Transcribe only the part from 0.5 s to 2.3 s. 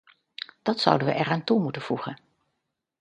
Dat zouden we eraan toe moeten voegen.